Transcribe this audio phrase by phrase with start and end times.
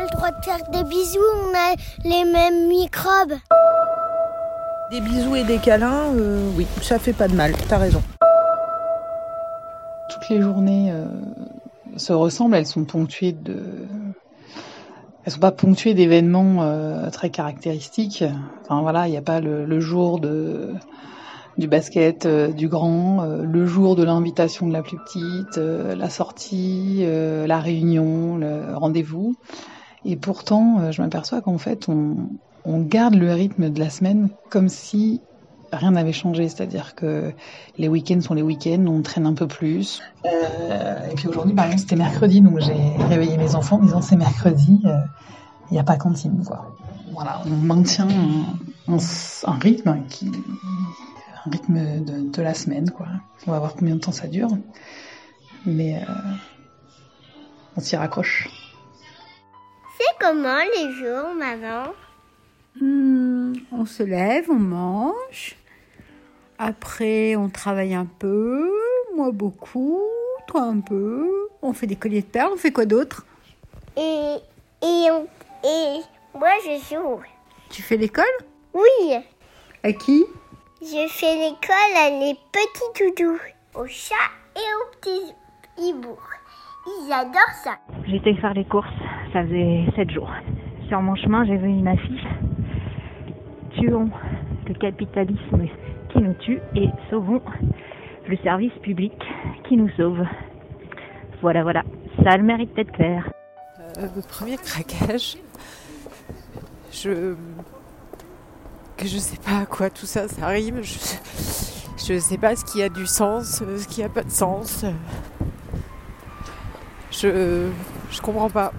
[0.00, 1.74] a le droit de faire des bisous, on a
[2.04, 3.34] les mêmes microbes.
[4.90, 8.02] Des bisous et des câlins, euh, oui, ça fait pas de mal, t'as raison.
[10.08, 11.06] Toutes les journées euh,
[11.96, 13.62] se ressemblent, elles sont ponctuées de...
[15.24, 18.24] Elles sont pas ponctuées d'événements euh, très caractéristiques.
[18.62, 20.72] Enfin voilà, il n'y a pas le, le, jour de
[21.58, 25.94] du basket euh, du grand, euh, le jour de l'invitation de la plus petite, euh,
[25.94, 29.34] la sortie, la réunion, le rendez-vous.
[30.04, 32.28] Et pourtant, je m'aperçois qu'en fait, on,
[32.66, 35.20] garde le rythme de la semaine comme si
[35.72, 37.32] rien n'avait changé, c'est-à-dire que
[37.78, 40.02] les week-ends sont les week-ends, on traîne un peu plus.
[40.24, 44.00] Euh, et puis aujourd'hui, par exemple, c'était mercredi, donc j'ai réveillé mes enfants en disant
[44.00, 44.80] c'est mercredi,
[45.70, 46.76] il n'y a pas cantine, quoi.
[47.12, 48.08] Voilà, on maintient
[48.88, 52.90] un, rythme un rythme de, la semaine.
[53.46, 54.50] On va voir combien de temps ça dure,
[55.66, 56.12] mais euh,
[57.76, 58.48] on s'y raccroche.
[60.20, 61.94] Comment les jours, maman?
[62.78, 65.56] Mmh, On se lève, on mange.
[66.58, 68.70] Après, on travaille un peu,
[69.16, 70.02] moi beaucoup,
[70.46, 71.26] toi un peu.
[71.62, 73.24] On fait des colliers de perles, on fait quoi d'autre?
[73.96, 74.36] Et,
[74.82, 75.26] et, on,
[75.64, 76.00] et
[76.34, 77.20] moi, je joue.
[77.70, 78.24] Tu fais l'école?
[78.74, 79.14] Oui.
[79.82, 80.26] À qui?
[80.82, 83.40] Je fais l'école à les petits doudous,
[83.74, 84.14] aux chats
[84.54, 85.34] et aux petits
[85.78, 86.18] hiboux.
[86.86, 87.78] Ils adorent ça.
[88.06, 88.86] J'étais faire les courses,
[89.32, 90.30] ça faisait 7 jours.
[90.88, 92.26] Sur mon chemin, j'ai vu une affiche.
[93.78, 94.10] Tuons
[94.66, 95.66] le capitalisme
[96.10, 97.42] qui nous tue et sauvons
[98.28, 99.12] le service public
[99.68, 100.24] qui nous sauve.
[101.42, 101.82] Voilà, voilà,
[102.22, 103.30] ça le mérite d'être clair.
[103.98, 105.36] Euh, le premier craquage,
[106.92, 107.34] je
[108.96, 110.82] que je sais pas à quoi tout ça ça arrive.
[110.82, 110.98] Je,
[111.96, 114.84] je sais pas ce qui a du sens, ce qui a pas de sens.
[117.10, 117.70] Je
[118.10, 118.72] je comprends pas.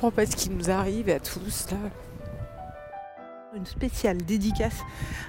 [0.00, 1.76] Comprends pas ce qui nous arrive à tous là.
[3.54, 4.78] Une spéciale dédicace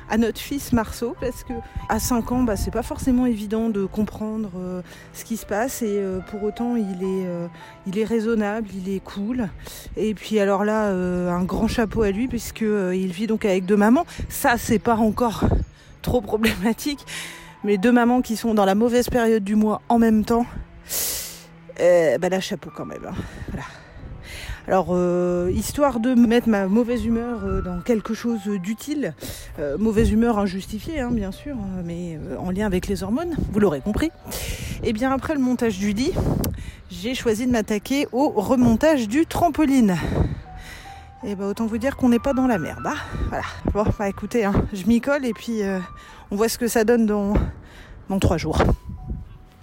[0.09, 1.51] à notre fils Marceau parce que
[1.90, 4.81] à 5 ans, bah, c'est pas forcément évident de comprendre euh,
[5.12, 7.47] ce qui se passe et euh, pour autant il est, euh,
[7.85, 9.50] il est raisonnable, il est cool.
[9.97, 13.75] Et puis alors là, un grand chapeau à lui puisque il vit donc avec deux
[13.75, 14.06] mamans.
[14.29, 15.44] Ça, c'est pas encore
[16.01, 17.06] trop problématique,
[17.66, 20.46] mais deux mamans qui sont dans la mauvaise période du mois en même temps.
[21.78, 23.06] bah là, chapeau quand même.
[23.06, 23.16] Hein.
[23.50, 23.66] Voilà.
[24.67, 29.16] Alors, euh, histoire de mettre ma mauvaise humeur euh, dans quelque chose d'utile,
[29.59, 33.59] euh, mauvaise humeur injustifiée, hein, bien sûr, mais euh, en lien avec les hormones, vous
[33.59, 34.11] l'aurez compris.
[34.83, 36.11] Et bien après le montage du lit,
[36.91, 39.97] j'ai choisi de m'attaquer au remontage du trampoline.
[41.23, 42.85] Et bah autant vous dire qu'on n'est pas dans la merde.
[42.85, 42.95] Hein
[43.29, 43.43] voilà.
[43.73, 45.61] Bon, bah écoutez, hein, je m'y colle et puis
[46.31, 47.33] on voit ce que ça donne dans,
[48.09, 48.57] dans trois jours.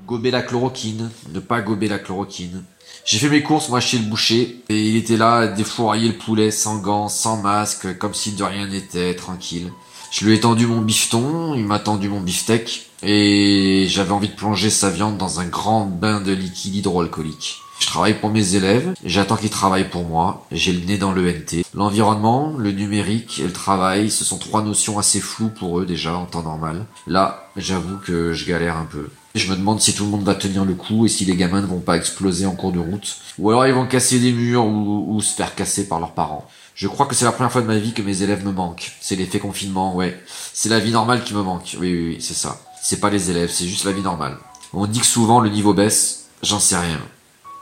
[0.08, 2.64] Gober la chloroquine, ne pas gober la chloroquine.
[3.04, 6.50] J'ai fait mes courses, moi, chez le boucher, et il était là, défourailler le poulet
[6.50, 9.70] sans gants, sans masque, comme si de rien n'était, tranquille.
[10.10, 14.34] Je lui ai tendu mon bifton, il m'a tendu mon beefsteak, et j'avais envie de
[14.34, 17.58] plonger sa viande dans un grand bain de liquide hydroalcoolique.
[17.78, 21.62] Je travaille pour mes élèves, j'attends qu'ils travaillent pour moi, j'ai le nez dans l'ENT.
[21.74, 26.16] L'environnement, le numérique et le travail, ce sont trois notions assez floues pour eux déjà
[26.16, 26.86] en temps normal.
[27.06, 29.08] Là, j'avoue que je galère un peu.
[29.34, 31.60] Je me demande si tout le monde va tenir le coup et si les gamins
[31.60, 33.16] ne vont pas exploser en cours de route.
[33.38, 36.48] Ou alors ils vont casser des murs ou, se faire casser par leurs parents.
[36.74, 38.92] Je crois que c'est la première fois de ma vie que mes élèves me manquent.
[39.00, 40.20] C'est l'effet confinement, ouais.
[40.52, 41.76] C'est la vie normale qui me manque.
[41.80, 42.60] Oui, oui, oui, c'est ça.
[42.82, 44.36] C'est pas les élèves, c'est juste la vie normale.
[44.72, 47.00] On dit que souvent le niveau baisse, j'en sais rien.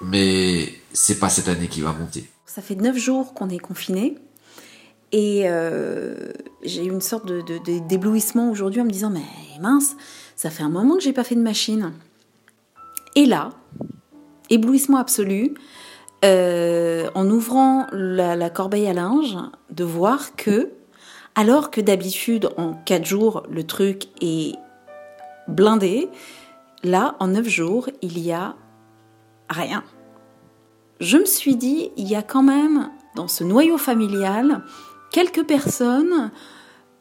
[0.00, 2.28] Mais c'est pas cette année qui va monter.
[2.46, 4.16] Ça fait neuf jours qu'on est confinés.
[5.12, 7.42] Et euh, j'ai eu une sorte de,
[7.86, 9.22] d'éblouissement aujourd'hui en me disant Mais
[9.60, 9.96] mince,
[10.34, 11.92] ça fait un moment que j'ai pas fait de machine.
[13.14, 13.50] Et là,
[14.50, 15.54] éblouissement absolu,
[16.24, 19.36] euh, en ouvrant la, la, corbeille à linge,
[19.70, 20.70] de voir que,
[21.34, 24.54] alors que d'habitude en quatre jours le truc est
[25.48, 26.08] blindé,
[26.82, 28.56] là en neuf jours il y a
[29.48, 29.84] rien.
[31.00, 34.62] Je me suis dit, il y a quand même dans ce noyau familial
[35.10, 36.30] quelques personnes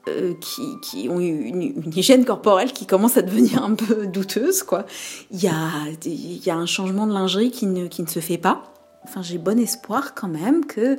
[0.08, 4.64] euh, qui, qui, ont eu une, hygiène corporelle qui commence à devenir un peu douteuse.
[4.64, 4.86] Quoi.
[5.32, 5.70] Il, y a,
[6.06, 8.74] il y a un changement de lingerie qui ne, qui ne se fait pas.
[9.04, 10.98] Enfin, j'ai bon espoir quand même que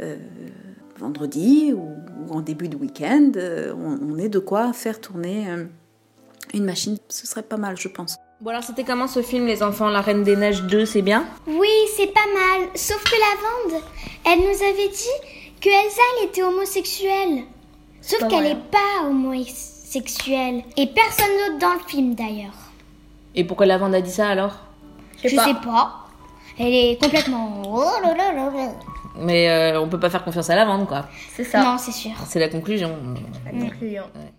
[0.00, 0.16] euh,
[0.98, 1.96] vendredi ou,
[2.30, 5.46] en début de week-end, euh, on, on, ait de quoi faire tourner
[6.54, 6.98] une machine.
[7.08, 8.16] Ce serait pas mal, je pense.
[8.40, 11.24] Bon alors c'était comment ce film Les Enfants, la Reine des Neiges 2, c'est bien?
[11.46, 12.68] Oui, c'est pas mal.
[12.74, 13.82] Sauf que la Vande,
[14.26, 17.44] elle nous avait dit que Elsa, elle était homosexuelle.
[18.02, 20.64] Sauf qu'elle n'est pas homosexuelle.
[20.76, 22.52] Et personne d'autre dans le film d'ailleurs.
[23.34, 24.56] Et pourquoi la Vande a dit ça alors?
[25.22, 25.42] Je sais pas.
[25.42, 26.06] Je sais pas.
[26.58, 27.62] Elle est complètement.
[27.64, 28.72] Oh là là là là.
[29.18, 31.06] Mais euh, on peut pas faire confiance à la vente, quoi.
[31.34, 31.62] C'est ça.
[31.62, 32.12] Non, c'est sûr.
[32.26, 32.96] C'est la conclusion.
[33.46, 34.04] La conclusion.
[34.14, 34.32] Ouais.